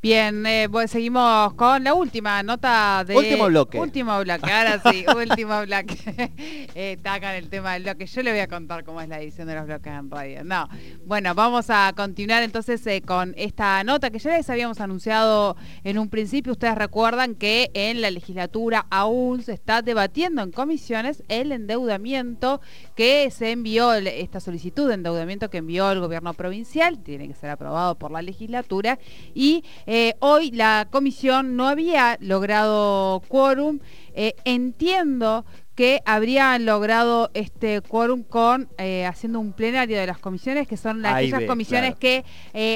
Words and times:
Bien, 0.00 0.46
eh, 0.46 0.68
pues 0.70 0.92
seguimos 0.92 1.54
con 1.54 1.82
la 1.82 1.92
última 1.92 2.40
nota 2.44 3.02
de... 3.04 3.16
Último 3.16 3.46
bloque. 3.46 3.80
Último 3.80 4.16
bloque, 4.20 4.52
ahora 4.52 4.80
sí, 4.92 5.04
último 5.16 5.60
bloque. 5.62 5.96
eh, 6.76 6.92
está 6.92 7.14
acá 7.14 7.36
en 7.36 7.42
el 7.42 7.50
tema 7.50 7.72
del 7.72 7.82
bloque. 7.82 8.06
Yo 8.06 8.22
le 8.22 8.30
voy 8.30 8.38
a 8.38 8.46
contar 8.46 8.84
cómo 8.84 9.00
es 9.00 9.08
la 9.08 9.20
edición 9.20 9.48
de 9.48 9.56
los 9.56 9.66
bloques 9.66 9.92
en 9.92 10.08
radio. 10.08 10.44
No, 10.44 10.68
bueno, 11.04 11.34
vamos 11.34 11.68
a 11.70 11.92
continuar 11.96 12.44
entonces 12.44 12.86
eh, 12.86 13.02
con 13.02 13.34
esta 13.36 13.82
nota 13.82 14.10
que 14.10 14.20
ya 14.20 14.36
les 14.36 14.48
habíamos 14.48 14.80
anunciado 14.80 15.56
en 15.82 15.98
un 15.98 16.08
principio. 16.08 16.52
Ustedes 16.52 16.76
recuerdan 16.76 17.34
que 17.34 17.72
en 17.74 18.00
la 18.00 18.12
legislatura 18.12 18.86
aún 18.90 19.42
se 19.42 19.52
está 19.52 19.82
debatiendo 19.82 20.42
en 20.42 20.52
comisiones 20.52 21.24
el 21.26 21.50
endeudamiento 21.50 22.60
que 22.94 23.32
se 23.32 23.50
envió, 23.50 23.94
esta 23.94 24.38
solicitud 24.38 24.86
de 24.86 24.94
endeudamiento 24.94 25.50
que 25.50 25.58
envió 25.58 25.90
el 25.90 25.98
gobierno 25.98 26.34
provincial, 26.34 27.00
tiene 27.00 27.26
que 27.26 27.34
ser 27.34 27.50
aprobado 27.50 27.96
por 27.96 28.12
la 28.12 28.22
legislatura 28.22 29.00
y 29.34 29.64
eh, 29.90 30.16
hoy 30.20 30.50
la 30.50 30.86
comisión 30.90 31.56
no 31.56 31.66
había 31.66 32.18
logrado 32.20 33.22
quórum. 33.26 33.78
Eh, 34.20 34.34
entiendo 34.44 35.46
que 35.76 36.00
habrían 36.04 36.66
logrado 36.66 37.30
este 37.34 37.80
quórum 37.82 38.24
con 38.24 38.68
eh, 38.78 39.06
haciendo 39.06 39.38
un 39.38 39.52
plenario 39.52 39.96
de 39.96 40.08
las 40.08 40.18
comisiones, 40.18 40.66
que 40.66 40.76
son 40.76 41.02
las, 41.02 41.14
aquellas 41.14 41.44
comisiones 41.44 41.94
que 41.94 42.24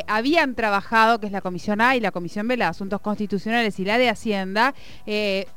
habían 0.06 0.54
trabajado, 0.54 1.18
que 1.18 1.26
es 1.26 1.32
la 1.32 1.40
Comisión 1.40 1.80
A 1.80 1.96
y 1.96 2.00
la 2.00 2.12
Comisión 2.12 2.46
B, 2.46 2.56
de 2.56 2.62
Asuntos 2.62 3.00
Constitucionales 3.00 3.80
y 3.80 3.84
la 3.84 3.98
de 3.98 4.08
Hacienda, 4.08 4.72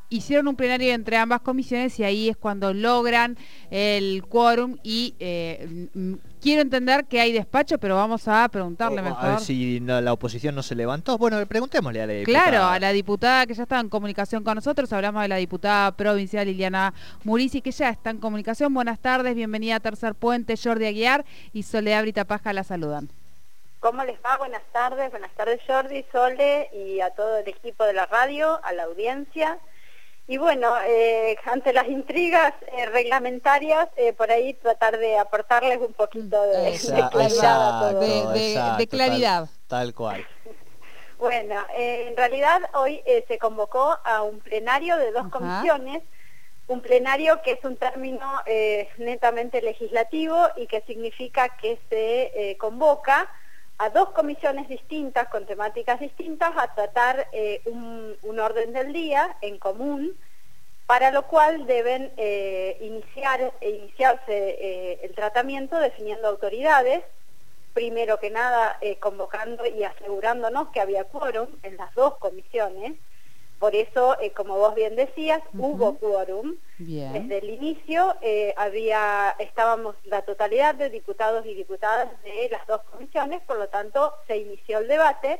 hicieron 0.10 0.48
un 0.48 0.56
plenario 0.56 0.92
entre 0.92 1.18
ambas 1.18 1.42
comisiones 1.42 2.00
y 2.00 2.04
ahí 2.04 2.30
es 2.30 2.38
cuando 2.38 2.74
logran 2.74 3.38
el 3.70 4.24
quórum 4.28 4.78
y 4.82 5.14
quiero 6.46 6.62
entender 6.62 7.06
que 7.06 7.20
hay 7.20 7.32
despacho, 7.32 7.78
pero 7.80 7.96
vamos 7.96 8.28
a 8.28 8.48
preguntarle 8.50 9.04
mejor. 9.04 9.26
A 9.26 9.30
ver 9.30 9.40
si 9.40 9.80
la 9.80 10.14
oposición 10.14 10.56
no 10.56 10.64
se 10.64 10.74
levantó. 10.76 11.18
Bueno, 11.18 11.44
preguntémosle 11.46 12.02
a 12.02 12.08
la 12.08 12.14
diputada. 12.14 12.50
Claro, 12.50 12.66
a 12.66 12.80
la 12.80 12.92
diputada 12.92 13.46
que 13.46 13.54
ya 13.54 13.64
está 13.64 13.80
en 13.80 13.90
comunicación 13.90 14.44
con 14.44 14.56
nosotros. 14.56 14.92
Hablamos 14.94 15.22
de 15.24 15.28
la 15.28 15.38
diputada 15.38 15.75
provincial 15.98 16.46
Liliana 16.46 16.94
Murici, 17.24 17.62
que 17.62 17.72
ya 17.72 17.90
está 17.90 18.10
en 18.10 18.20
comunicación. 18.20 18.74
Buenas 18.74 19.00
tardes, 19.00 19.36
bienvenida 19.36 19.76
a 19.76 19.80
Tercer 19.80 20.16
Puente. 20.16 20.56
Jordi 20.62 20.86
Aguiar 20.86 21.26
y 21.54 21.64
Soledad 21.64 22.02
Brita 22.02 22.26
Paja 22.26 22.54
la 22.54 22.64
saludan. 22.64 23.10
¿Cómo 23.80 24.04
les 24.04 24.18
va? 24.26 24.38
Buenas 24.38 24.64
tardes. 24.72 25.12
Buenas 25.12 25.32
tardes, 25.34 25.62
Jordi, 25.68 26.04
Sole 26.12 26.70
y 26.74 27.02
a 27.02 27.12
todo 27.12 27.38
el 27.38 27.48
equipo 27.48 27.84
de 27.84 27.94
la 27.94 28.08
radio, 28.08 28.60
a 28.64 28.74
la 28.74 28.84
audiencia. 28.84 29.60
Y 30.28 30.38
bueno, 30.38 30.74
eh, 30.88 31.38
ante 31.46 31.72
las 31.72 31.88
intrigas 31.88 32.54
eh, 32.76 32.88
reglamentarias, 32.88 33.88
eh, 33.96 34.12
por 34.14 34.32
ahí 34.32 34.56
tratar 34.56 34.98
de 34.98 35.20
aportarles 35.20 35.80
un 35.80 35.94
poquito 35.94 36.42
de, 36.48 36.80
claridad. 38.90 39.48
Tal, 39.68 39.94
cual. 39.94 40.26
Bueno, 41.18 41.56
en 41.76 42.16
realidad 42.16 42.62
hoy 42.74 43.02
se 43.28 43.38
convocó 43.38 43.98
a 44.04 44.24
un 44.24 44.40
plenario 44.40 44.98
de 44.98 45.12
dos 45.12 45.28
comisiones, 45.30 46.04
un 46.68 46.82
plenario 46.82 47.42
que 47.44 47.52
es 47.54 47.64
un 47.64 47.78
término 47.78 48.28
netamente 48.98 49.62
legislativo 49.62 50.48
y 50.56 50.68
que 50.68 50.82
significa 50.82 51.50
que 51.58 51.80
se 51.90 52.56
convoca 52.58 53.30
a 53.78 53.90
dos 53.90 54.12
comisiones 54.12 54.70
distintas, 54.70 55.28
con 55.28 55.46
temáticas 55.46 56.00
distintas, 56.00 56.52
a 56.56 56.74
tratar 56.74 57.28
eh, 57.32 57.62
un, 57.66 58.40
orden 58.40 58.74
del 58.74 58.94
día 58.94 59.38
en 59.42 59.58
común, 59.58 60.18
para 60.86 61.12
lo 61.12 61.24
cual 61.24 61.66
deben 61.66 62.12
eh, 62.18 62.78
iniciar, 62.82 63.54
iniciarse 63.62 64.28
eh, 64.28 65.00
el 65.04 65.16
tratamiento 65.16 65.80
definiendo 65.80 66.28
autoridades, 66.28 67.04
primero 67.76 68.20
que 68.20 68.32
nada 68.32 68.80
convocando 69.00 69.68
y 69.68 69.84
asegurándonos 69.84 70.70
que 70.70 70.82
había 70.82 71.04
quórum 71.04 71.50
en 71.62 71.78
las 71.78 71.94
dos 71.94 72.16
comisiones, 72.16 72.94
por 73.60 73.74
eso, 73.74 74.20
eh, 74.20 74.32
como 74.32 74.58
vos 74.58 74.76
bien 74.76 74.96
decías, 74.96 75.42
hubo 75.58 75.98
quórum. 75.98 76.56
Desde 76.78 77.38
el 77.38 77.50
inicio 77.50 78.16
eh, 78.22 78.54
había, 78.58 79.36
estábamos 79.40 79.96
la 80.04 80.24
totalidad 80.24 80.76
de 80.76 80.90
diputados 80.90 81.46
y 81.46 81.54
diputadas 81.54 82.10
de 82.24 82.50
las 82.50 82.68
dos 82.68 82.82
comisiones, 82.92 83.42
por 83.44 83.58
lo 83.58 83.70
tanto 83.70 84.14
se 84.28 84.38
inició 84.38 84.80
el 84.80 84.88
debate, 84.88 85.40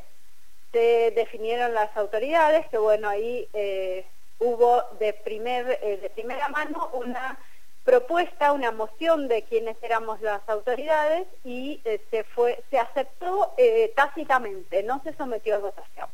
se 0.72 1.12
definieron 1.16 1.74
las 1.74 1.96
autoridades, 1.98 2.68
que 2.70 2.78
bueno, 2.78 3.10
ahí 3.10 3.48
eh, 3.54 4.06
hubo 4.40 4.82
de, 5.00 5.14
primer, 5.14 5.80
de 5.80 6.10
primera 6.14 6.48
mano 6.50 6.90
una 6.94 7.38
propuesta, 7.86 8.52
una 8.52 8.72
moción 8.72 9.30
de 9.30 9.44
quienes 9.44 9.78
éramos 9.82 10.20
las 10.22 10.42
autoridades 10.50 11.28
y 11.46 11.82
se, 12.12 12.24
fue, 12.26 12.62
se 12.70 12.80
aceptó 12.80 13.54
tácitamente, 13.96 14.84
no 14.84 15.02
se 15.04 15.14
sometió 15.14 15.56
a 15.56 15.60
votación. 15.60 16.10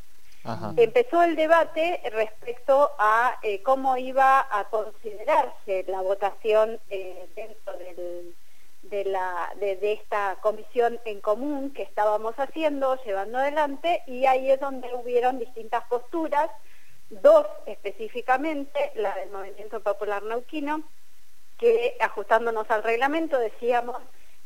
Empezó 0.76 1.22
el 1.22 1.36
debate 1.36 2.02
respecto 2.12 2.92
a 2.98 3.38
eh, 3.44 3.62
cómo 3.62 3.96
iba 3.98 4.48
a 4.50 4.70
considerarse 4.70 5.86
la 5.88 6.02
votación 6.02 6.80
eh, 6.90 7.30
dentro 7.36 7.74
de, 7.78 9.06
la, 9.06 9.54
de, 9.60 9.94
esta 9.94 10.38
comisión 10.42 11.00
en 11.06 11.22
común 11.22 11.72
que 11.74 11.84
estábamos 11.84 12.34
haciendo, 12.38 12.98
llevando 13.04 13.38
adelante, 13.38 14.02
y 14.08 14.26
ahí 14.26 14.50
es 14.50 14.60
donde 14.60 14.92
hubieron 14.96 15.38
distintas 15.38 15.84
posturas, 15.86 16.50
dos 17.10 17.46
específicamente, 17.68 18.92
la 18.96 19.14
del 19.16 19.30
Movimiento 19.30 19.80
Popular 19.82 20.24
Nauquino, 20.24 20.84
que 21.62 21.96
ajustándonos 22.00 22.70
al 22.72 22.84
reglamento 22.84 23.38
decíamos, 23.38 23.98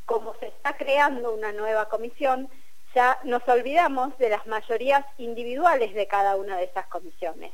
como 0.06 0.36
se 0.36 0.48
está 0.48 0.76
creando 0.76 1.34
una 1.34 1.54
nueva 1.54 1.88
comisión, 1.88 2.50
ya 2.94 3.18
nos 3.24 3.42
olvidamos 3.48 4.18
de 4.18 4.30
las 4.30 4.46
mayorías 4.46 5.06
individuales 5.18 5.94
de 5.94 6.08
cada 6.08 6.36
una 6.36 6.58
de 6.58 6.66
esas 6.66 6.86
comisiones. 6.88 7.54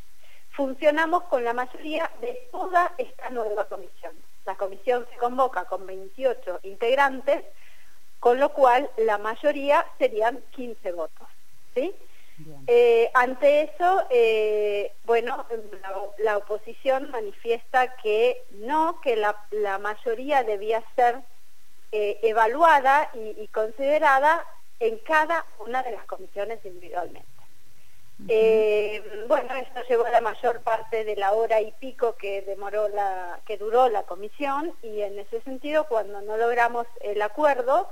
Funcionamos 0.50 1.23
con 1.23 1.44
la 1.44 1.53
mayoría 1.53 2.11
de 2.21 2.50
toda 2.51 2.94
esta 2.97 3.29
nueva 3.29 3.66
comisión. 3.66 4.13
La 4.45 4.55
comisión 4.55 5.05
se 5.11 5.17
convoca 5.17 5.66
con 5.66 5.85
28 5.85 6.61
integrantes, 6.63 7.45
con 8.19 8.39
lo 8.39 8.50
cual 8.50 8.89
la 8.97 9.19
mayoría 9.19 9.85
serían 10.00 10.44
15 10.51 10.91
votos. 10.91 11.27
¿sí? 11.75 11.94
Eh, 12.68 13.09
ante 13.13 13.62
eso, 13.63 14.03
eh, 14.09 14.94
bueno, 15.06 15.46
la, 16.19 16.38
oposición 16.38 17.12
manifiesta 17.12 17.96
que 17.97 18.44
no, 18.52 19.02
que 19.02 19.16
la, 19.16 19.78
mayoría 19.79 20.44
debía 20.44 20.84
ser 20.96 21.22
eh, 21.91 22.19
evaluada 22.24 23.09
y, 23.13 23.47
considerada 23.47 24.46
en 24.80 24.97
cada 25.00 25.46
una 25.59 25.84
de 25.84 25.91
las 25.91 26.06
comisiones 26.06 26.63
individualmente. 26.66 27.28
Eh, 28.28 29.25
bueno, 29.28 29.56
esto 29.56 29.81
llevó 29.90 30.07
la 30.07 30.22
mayor 30.22 30.62
parte 30.62 31.03
de 31.03 31.16
la 31.16 31.31
hora 31.34 31.59
y 31.59 31.72
pico 31.74 32.16
que 32.16 32.44
demoró 32.44 32.88
la, 32.88 33.40
que 33.46 33.57
duró 33.57 33.90
la 33.90 34.03
comisión 34.03 34.74
y 34.84 35.01
en 35.01 35.18
ese 35.19 35.41
sentido 35.41 35.85
cuando 35.88 36.22
no 36.22 36.38
logramos 36.38 36.85
el 37.01 37.22
acuerdo, 37.22 37.90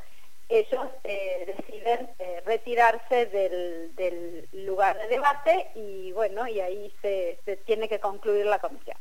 ellos 0.49 0.87
eh, 1.03 1.55
deciden 1.55 2.09
eh, 2.17 2.41
retirarse 2.45 3.27
del, 3.27 4.47
lugar 4.65 4.97
de 4.97 5.07
debate 5.07 5.67
y 5.75 6.11
bueno, 6.11 6.47
y 6.47 6.59
ahí 6.59 6.93
se, 7.01 7.39
tiene 7.65 7.87
que 7.87 7.99
concluir 7.99 8.45
la 8.45 8.59
comisión. 8.59 8.97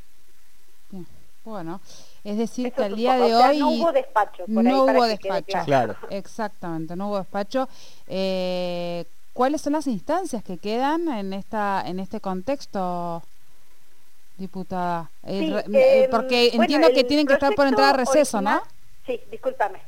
Bueno, 1.45 1.81
es 2.25 2.37
decir, 2.37 2.73
que 2.73 2.83
al 2.83 2.95
día 2.95 3.17
de 3.17 3.35
hoy... 3.35 3.59
no 3.59 3.71
hubo 3.71 3.93
despacho. 3.93 4.45
no 4.49 4.85
hubo 4.85 5.05
despacho. 5.05 5.59
Claro. 5.65 5.97
Exactamente, 6.11 6.95
no 6.95 7.09
hubo 7.09 7.19
despacho. 7.19 7.69
Eh, 8.07 9.07
¿Cuáles 9.33 9.63
son 9.63 9.73
las 9.73 9.87
instancias 9.87 10.43
que 10.43 10.59
quedan 10.59 11.09
en, 11.09 11.33
esta, 11.33 11.83
en 11.87 12.01
este 12.01 12.21
contexto, 12.21 13.23
diputada? 14.37 15.11
Eh, 15.25 15.63
eh, 15.73 16.09
porque 16.11 16.49
entiendo 16.53 16.89
que 16.93 17.05
tienen 17.05 17.27
que 17.27 17.35
estar 17.35 17.55
por 17.55 17.67
entrar 17.67 17.95
a 17.95 17.99
receso, 17.99 18.43
¿no? 18.43 18.61
Sí, 19.07 19.19
discúlpame. 19.31 19.81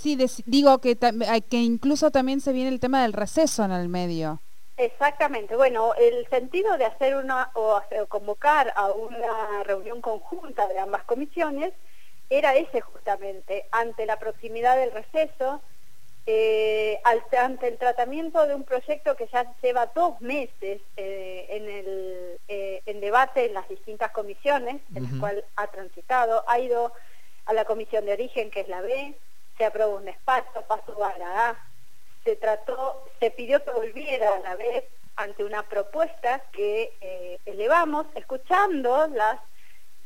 Sí, 0.00 0.16
digo 0.46 0.78
que, 0.78 0.96
que 0.96 1.56
incluso 1.58 2.10
también 2.10 2.40
se 2.40 2.54
viene 2.54 2.70
el 2.70 2.80
tema 2.80 3.02
del 3.02 3.12
receso 3.12 3.64
en 3.64 3.72
el 3.72 3.90
medio. 3.90 4.40
Exactamente. 4.78 5.56
Bueno, 5.56 5.92
el 5.94 6.26
sentido 6.28 6.78
de 6.78 6.86
hacer 6.86 7.16
una 7.16 7.50
o 7.52 7.82
convocar 8.08 8.72
a 8.76 8.86
una 8.86 9.62
reunión 9.64 10.00
conjunta 10.00 10.66
de 10.68 10.78
ambas 10.78 11.04
comisiones 11.04 11.74
era 12.30 12.54
ese 12.54 12.80
justamente, 12.80 13.66
ante 13.72 14.06
la 14.06 14.18
proximidad 14.18 14.78
del 14.78 14.92
receso, 14.92 15.60
eh, 16.24 16.98
ante 17.04 17.68
el 17.68 17.76
tratamiento 17.76 18.46
de 18.46 18.54
un 18.54 18.64
proyecto 18.64 19.16
que 19.16 19.28
ya 19.30 19.52
lleva 19.62 19.86
dos 19.94 20.18
meses 20.22 20.80
eh, 20.96 21.46
en 21.50 21.68
el 21.68 22.40
eh, 22.48 22.82
en 22.86 23.00
debate 23.00 23.46
en 23.46 23.54
las 23.54 23.68
distintas 23.68 24.12
comisiones, 24.12 24.80
en 24.94 25.02
las 25.02 25.12
cuales 25.20 25.44
ha 25.56 25.66
transitado, 25.66 26.42
ha 26.48 26.58
ido 26.58 26.92
a 27.44 27.52
la 27.52 27.66
comisión 27.66 28.06
de 28.06 28.12
origen, 28.12 28.50
que 28.50 28.60
es 28.60 28.68
la 28.68 28.80
B, 28.80 29.14
se 29.60 29.66
aprobó 29.66 29.96
un 29.96 30.06
despacho, 30.06 30.64
pasó 30.66 31.04
a 31.04 31.18
la 31.18 31.50
A, 31.50 31.64
se 32.24 32.34
trató, 32.36 33.04
se 33.20 33.30
pidió 33.30 33.62
que 33.62 33.70
volviera 33.72 34.34
a 34.34 34.38
la 34.38 34.56
vez 34.56 34.84
ante 35.16 35.44
una 35.44 35.64
propuesta 35.64 36.42
que 36.50 36.96
eh, 37.02 37.38
elevamos, 37.44 38.06
escuchando 38.14 39.06
las 39.08 39.38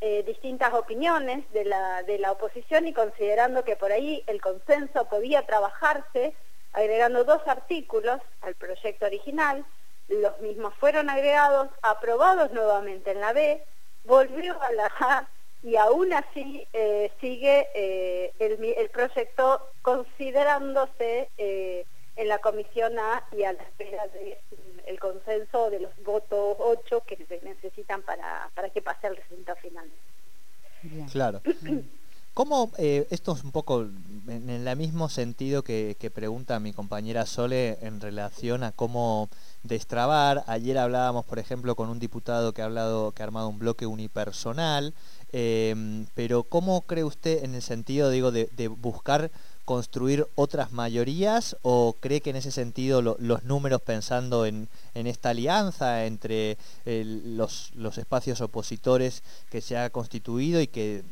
eh, 0.01 0.25
distintas 0.27 0.75
opiniones 0.75 1.49
de 1.53 1.67
la, 1.67 2.03
de 2.03 2.19
la 2.19 2.33
oposición 2.33 2.89
y 2.89 2.93
considerando 2.93 3.63
que 3.63 3.77
por 3.77 3.93
ahí 3.93 4.25
el 4.27 4.41
consenso 4.41 5.09
podía 5.09 5.47
trabajarse 5.47 6.35
agregando 6.73 7.23
dos 7.23 7.47
artículos 7.47 8.21
al 8.41 8.57
proyecto 8.57 9.07
original, 9.07 9.65
los 10.09 10.37
mismos 10.41 10.75
fueron 10.81 11.11
agregados, 11.11 11.69
aprobados 11.81 12.51
nuevamente 12.51 13.13
en 13.13 13.21
la 13.21 13.33
B, 13.33 13.65
volvió 14.03 14.61
a 14.61 14.73
la 14.73 14.91
A 14.99 15.29
y 15.65 15.77
aún 15.77 16.13
así 16.13 16.67
eh, 16.75 17.11
sigue 17.23 17.67
eh, 17.75 18.33
el, 18.39 18.91
proyecto 18.91 19.67
considerándose 19.81 21.31
eh, 21.39 21.87
en 22.17 22.29
la 22.29 22.39
Comisión 22.39 22.99
A 22.99 23.25
y 23.33 23.45
a 23.45 23.55
la 23.55 23.63
espera 23.63 24.07
del 24.87 25.01
consenso 25.01 25.71
de 25.71 25.81
los 25.81 25.91
votos 26.05 26.57
8 26.59 27.03
que 27.07 27.17
se 27.17 27.41
necesitan 27.43 28.03
para, 28.03 28.51
para 28.55 28.69
que 28.69 28.83
pase 28.83 29.07
el 29.07 29.17
resultado 29.17 29.59
final. 29.59 29.91
Claro. 31.11 31.41
¿Cómo, 32.35 32.73
esto 32.79 33.33
es 33.33 33.45
un 33.45 33.53
poco 33.53 33.87
en 34.27 34.51
el 34.51 34.77
mismo 34.77 35.09
sentido 35.09 35.63
que, 35.63 36.11
pregunta 36.13 36.59
mi 36.59 36.73
compañera 36.73 37.27
Sole 37.27 37.79
en 37.81 38.01
relación 38.01 38.65
a 38.65 38.73
cómo 38.73 39.29
destrabar? 39.63 40.43
Ayer 40.49 40.79
hablábamos, 40.79 41.25
por 41.25 41.39
ejemplo, 41.39 41.77
con 41.77 41.89
un 41.89 42.01
diputado 42.01 42.53
que 42.53 42.63
ha, 42.63 42.65
hablado, 42.65 43.13
que 43.13 43.23
ha 43.23 43.27
armado 43.27 43.49
un 43.49 43.61
bloque 43.61 43.87
unipersonal, 43.87 44.95
Em, 45.37 46.07
pero 46.15 46.45
¿cómo 46.45 46.83
cree 46.83 47.03
usted 47.03 47.43
en 47.43 47.57
el 47.57 47.63
sentido, 47.63 48.09
digo, 48.09 48.31
de, 48.31 48.69
buscar 48.69 49.33
construir 49.65 50.29
otras 50.37 50.71
mayorías 50.71 51.57
o 51.63 51.97
cree 51.99 52.21
que 52.21 52.31
en 52.31 52.37
ese 52.37 52.53
sentido 52.53 53.03
los 53.03 53.43
números 53.43 53.83
pensando 53.83 54.47
en, 54.47 54.69
esta 54.95 55.31
alianza 55.31 56.07
entre 56.07 56.57
los, 56.85 57.73
espacios 57.99 58.43
opositores 58.43 59.25
que 59.51 59.61
se 59.61 59.77
ha 59.77 59.91
constituido 59.91 60.61
y 60.61 60.69
que 60.69 61.03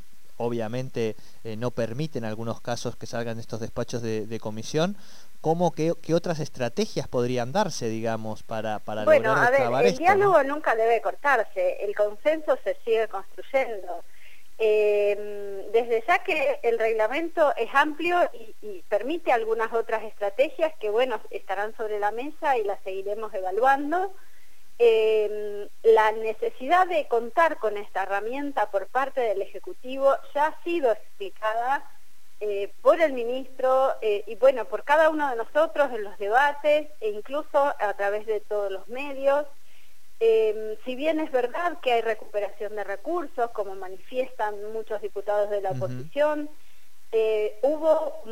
obviamente 0.42 1.16
eh, 1.44 1.56
no 1.56 1.70
permiten 1.70 2.24
en 2.24 2.30
algunos 2.30 2.60
casos 2.60 2.96
que 2.96 3.06
salgan 3.06 3.38
estos 3.38 3.60
despachos 3.60 4.02
de, 4.02 4.38
comisión, 4.40 4.96
¿cómo, 5.40 5.72
qué, 5.72 5.92
otras 6.14 6.40
estrategias 6.40 7.08
podrían 7.08 7.52
darse, 7.52 7.88
digamos, 7.88 8.42
para, 8.42 8.78
para 8.80 9.04
bueno, 9.04 9.32
a 9.32 9.50
ver, 9.50 9.86
el 9.86 9.98
diálogo 9.98 10.42
nunca 10.44 10.74
debe 10.74 11.00
cortarse, 11.00 11.84
el 11.84 11.94
consenso 11.94 12.58
se 12.64 12.76
sigue 12.84 13.08
construyendo. 13.08 14.02
Eh, 14.58 15.66
desde 15.72 16.04
ya 16.06 16.18
que 16.20 16.60
el 16.62 16.78
reglamento 16.78 17.52
es 17.56 17.68
amplio 17.74 18.30
y, 18.60 18.82
permite 18.88 19.32
algunas 19.32 19.72
otras 19.72 20.04
estrategias 20.04 20.72
que, 20.78 20.90
bueno, 20.90 21.20
estarán 21.30 21.74
sobre 21.76 21.98
la 21.98 22.12
mesa 22.12 22.56
y 22.58 22.64
las 22.64 22.80
seguiremos 22.84 23.32
evaluando. 23.34 24.14
Eh, 24.78 25.68
la 25.82 26.12
necesidad 26.12 26.86
de 26.88 27.06
contar 27.06 27.58
con 27.58 27.76
esta 27.76 28.02
herramienta 28.02 28.70
por 28.70 28.88
parte 28.88 29.20
del 29.20 29.42
Ejecutivo 29.42 30.14
ya 30.34 30.46
ha 30.46 30.64
sido 30.64 30.90
explicada 30.90 31.88
eh, 32.40 32.72
por 32.82 33.00
el 33.00 33.12
ministro 33.12 33.94
y, 34.00 34.34
bueno, 34.36 34.64
por 34.64 34.82
cada 34.82 35.10
uno 35.10 35.30
de 35.30 35.36
nosotros 35.36 35.90
en 35.92 36.02
los 36.02 36.18
debates 36.18 36.88
e 37.00 37.10
incluso 37.10 37.74
a 37.78 37.94
través 37.94 38.26
de 38.26 38.40
todos 38.40 38.72
los 38.72 38.88
medios. 38.88 39.46
Em, 40.24 40.76
si 40.84 40.94
bien 40.94 41.18
es 41.18 41.32
verdad 41.32 41.78
que 41.82 41.92
hay 41.92 42.00
recuperación 42.00 42.76
de 42.76 42.84
recursos, 42.84 43.50
como 43.50 43.74
manifiestan 43.74 44.72
muchos 44.72 45.02
diputados 45.02 45.50
de 45.50 45.60
la 45.60 45.72
oposición, 45.72 46.48
eh, 47.10 47.58
hubo 47.62 48.22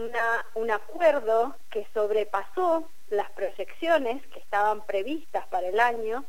un 0.55 0.71
acuerdo 0.71 1.57
que 1.69 1.85
sobrepasó 1.93 2.89
las 3.11 3.31
proyecciones 3.33 4.25
que 4.29 4.39
estaban 4.39 4.85
previstas 4.87 5.47
para 5.49 5.69
el 5.69 5.79
año 5.79 6.25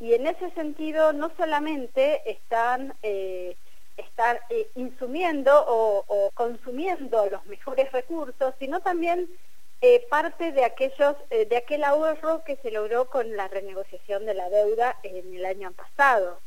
y 0.00 0.14
en 0.14 0.26
ese 0.26 0.50
sentido 0.52 1.12
no 1.12 1.30
solamente 1.36 2.22
están, 2.30 2.94
eh, 3.02 3.56
eh, 4.50 4.70
insumiendo 4.76 5.52
o 5.66 6.30
consumiendo 6.34 7.26
los 7.26 7.44
mejores 7.46 7.90
recursos, 7.90 8.54
sino 8.60 8.80
también 8.80 9.28
eh, 9.80 10.04
parte 10.10 10.50
de 10.50 10.64
aquellos 10.64 11.14
eh, 11.30 11.46
de 11.46 11.56
aquel 11.56 11.84
ahorro 11.84 12.42
que 12.42 12.56
se 12.56 12.72
logró 12.72 13.08
con 13.08 13.36
la 13.36 13.46
renegociación 13.46 14.26
de 14.26 14.34
la 14.34 14.50
deuda 14.50 14.96
en 15.04 15.36
el 15.36 15.44
año 15.46 15.70
pasado. 15.70 16.40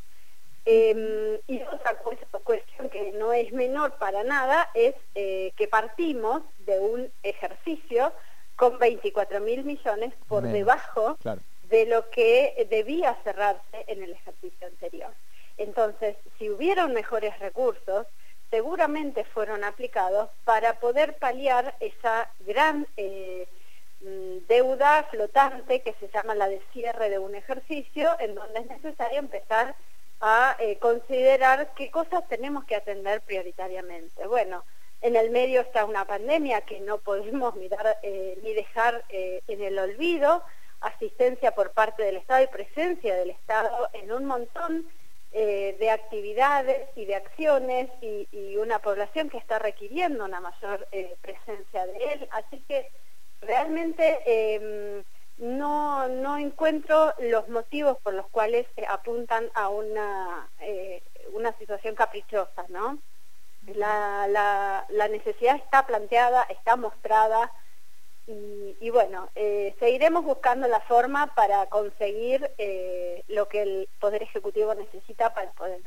Em, 0.66 1.40
y 1.48 1.62
otra 1.62 1.96
cuestión 2.44 2.90
que 2.90 3.14
no 3.14 3.32
es 3.32 3.54
menor 3.54 3.98
para 3.98 4.24
nada 4.26 4.70
es 4.76 4.94
que 5.14 5.68
partimos 5.72 6.44
de 6.60 6.80
un 6.80 7.12
ejercicio 7.24 8.12
con 8.62 8.78
24 8.78 9.40
mil 9.40 9.64
millones 9.64 10.14
por 10.28 10.44
debajo 10.44 11.18
de 11.64 11.88
lo 11.88 12.12
que 12.12 12.68
debía 12.70 13.18
cerrarse 13.24 13.86
en 13.88 14.04
el 14.04 14.12
ejercicio 14.12 14.68
anterior. 14.68 15.12
Entonces, 15.58 16.16
si 16.38 16.48
hubieron 16.52 16.94
mejores 16.94 17.40
recursos, 17.40 18.06
seguramente 18.52 19.24
fueron 19.24 19.64
aplicados 19.64 20.30
para 20.44 20.80
poder 20.80 21.18
paliar 21.18 21.74
esa 21.80 22.30
gran 22.42 22.86
eh, 22.98 23.48
mm, 24.02 24.46
deuda 24.48 25.08
flotante 25.10 25.82
que 25.82 25.94
se 25.94 26.10
llama 26.10 26.36
la 26.36 26.48
de 26.48 26.62
cierre 26.72 27.10
de 27.10 27.18
un 27.18 27.34
ejercicio, 27.34 28.12
en 28.20 28.36
donde 28.36 28.60
es 28.60 28.68
necesario 28.68 29.18
empezar 29.18 29.74
a 30.20 30.56
eh, 30.60 30.78
considerar 30.78 31.74
qué 31.76 31.90
cosas 31.90 32.28
tenemos 32.28 32.64
que 32.66 32.76
atender 32.76 33.22
prioritariamente. 33.22 34.28
Bueno, 34.28 34.64
en 35.02 35.16
el 35.16 35.32
medio 35.32 35.62
está 35.62 35.86
una 35.86 36.06
pandemia 36.06 36.62
que 36.62 36.80
no 36.80 37.00
podemos 37.00 37.56
mirar 37.56 37.98
eh, 38.04 38.40
ni 38.44 38.54
dejar 38.54 39.04
en 39.10 39.62
el 39.62 39.78
olvido, 39.80 40.44
asistencia 40.80 41.52
por 41.52 41.72
parte 41.72 42.04
del 42.04 42.18
Estado 42.18 42.44
y 42.44 42.48
presencia 42.48 43.16
del 43.16 43.32
Estado 43.32 43.90
en 43.94 44.12
un 44.12 44.26
montón 44.26 44.88
eh, 45.34 45.78
de 45.80 45.90
actividades 45.90 46.90
y 46.98 47.06
de 47.06 47.16
acciones 47.16 47.90
y, 48.02 48.28
una 48.58 48.80
población 48.80 49.30
que 49.30 49.38
está 49.38 49.58
requiriendo 49.60 50.26
una 50.26 50.40
mayor 50.40 50.88
eh, 50.92 51.16
presencia 51.22 51.88
de 51.88 52.14
él. 52.14 52.30
Así 52.32 52.62
que 52.68 52.92
realmente 53.42 54.20
em, 54.26 55.04
no, 55.38 56.08
no 56.10 56.38
encuentro 56.38 57.14
los 57.20 57.48
motivos 57.50 57.98
por 58.04 58.14
los 58.14 58.28
cuales 58.28 58.68
apuntan 58.88 59.50
a 59.56 59.70
una, 59.70 60.50
eh, 60.60 61.02
una 61.34 61.58
situación 61.58 61.96
caprichosa, 61.96 62.66
¿no? 62.68 63.00
La, 63.68 64.28
la, 64.28 64.86
la 64.90 65.08
necesidad 65.08 65.56
está 65.56 65.86
planteada, 65.86 66.44
está 66.50 66.76
mostrada, 66.76 67.52
y, 68.80 68.90
bueno, 68.92 69.30
eh, 69.36 69.76
seguiremos 69.80 70.24
buscando 70.24 70.68
la 70.68 70.80
forma 70.82 71.34
para 71.36 71.66
conseguir 71.68 72.52
eh, 72.58 73.24
lo 73.28 73.48
que 73.48 73.62
el 73.62 73.90
Poder 74.00 74.24
Ejecutivo 74.24 74.74
necesita 74.74 75.34
para 75.34 75.52
poder 75.52 75.82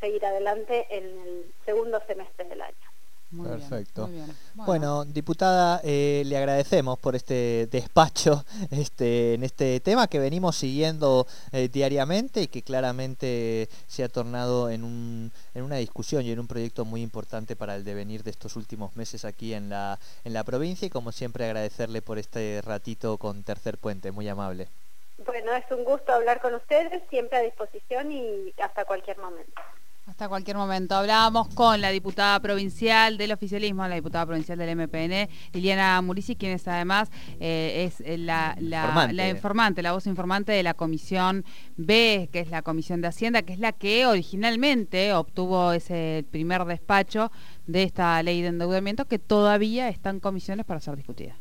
seguir 0.00 0.24
adelante 0.26 0.86
en 0.90 1.04
el 1.04 1.54
segundo 1.64 2.02
semestre 2.06 2.44
del 2.46 2.60
año. 2.60 2.95
Perfecto. 3.30 4.08
Bueno. 4.54 5.04
diputada, 5.04 5.80
eh, 5.84 6.22
le 6.26 6.36
agradecemos 6.36 6.98
por 6.98 7.16
este 7.16 7.66
despacho 7.66 8.44
este, 8.70 9.34
en 9.34 9.42
este 9.42 9.80
tema 9.80 10.06
que 10.06 10.18
venimos 10.18 10.56
siguiendo 10.56 11.26
eh, 11.52 11.68
diariamente 11.68 12.42
y 12.42 12.46
que 12.46 12.62
claramente 12.62 13.68
se 13.86 14.04
ha 14.04 14.08
tornado 14.08 14.70
en, 14.70 14.84
un, 14.84 15.32
en 15.54 15.64
una 15.64 15.76
discusión 15.76 16.24
y 16.24 16.30
en 16.30 16.38
un 16.38 16.46
proyecto 16.46 16.84
muy 16.84 17.02
importante 17.02 17.56
para 17.56 17.74
el 17.74 17.84
devenir 17.84 18.22
de 18.22 18.30
estos 18.30 18.56
últimos 18.56 18.94
meses 18.96 19.24
aquí 19.24 19.54
en 19.54 19.68
la, 19.68 19.98
en 20.24 20.32
la 20.32 20.44
provincia 20.44 20.86
y 20.86 20.90
como 20.90 21.10
siempre 21.10 21.44
agradecerle 21.46 22.02
por 22.02 22.18
este 22.18 22.60
ratito 22.64 23.18
con 23.18 23.42
Tercer 23.42 23.78
Puente, 23.78 24.12
muy 24.12 24.28
amable. 24.28 24.68
Bueno, 25.24 25.52
es 25.54 25.64
un 25.70 25.84
gusto 25.84 26.12
hablar 26.12 26.40
con 26.40 26.54
ustedes, 26.54 27.02
siempre 27.08 27.38
a 27.38 27.42
disposición 27.42 28.12
y 28.12 28.52
hasta 28.58 28.84
cualquier 28.84 29.18
momento. 29.18 29.62
Hasta 30.06 30.28
cualquier 30.28 30.56
momento. 30.56 30.94
Hablábamos 30.94 31.48
con 31.48 31.80
la 31.80 31.90
diputada 31.90 32.38
provincial 32.38 33.18
del 33.18 33.32
oficialismo, 33.32 33.88
la 33.88 33.96
diputada 33.96 34.24
provincial 34.24 34.56
del 34.56 34.76
MPN, 34.76 35.28
Liliana 35.52 36.00
Murici, 36.00 36.36
quien 36.36 36.52
es 36.52 36.68
además 36.68 37.10
eh, 37.40 37.90
es 37.98 38.20
la, 38.20 38.56
informante. 39.28 39.82
la 39.82 39.92
voz 39.92 40.06
informante 40.06 40.52
de 40.52 40.62
la 40.62 40.74
Comisión 40.74 41.44
B, 41.76 42.28
que 42.32 42.38
es 42.38 42.50
la 42.50 42.62
Comisión 42.62 43.00
de 43.00 43.08
Hacienda, 43.08 43.42
que 43.42 43.52
es 43.52 43.58
la 43.58 43.72
que 43.72 44.06
originalmente 44.06 45.12
obtuvo 45.12 45.72
ese 45.72 46.24
primer 46.30 46.64
despacho 46.66 47.32
de 47.66 47.82
esta 47.82 48.22
ley 48.22 48.42
de 48.42 48.48
endeudamiento 48.48 49.06
que 49.06 49.18
todavía 49.18 49.88
está 49.88 50.10
en 50.10 50.20
comisiones 50.20 50.66
para 50.66 50.80
ser 50.80 50.94
discutida. 50.94 51.36